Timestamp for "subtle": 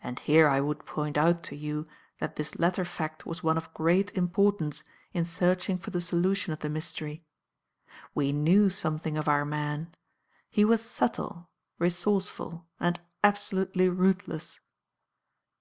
10.80-11.50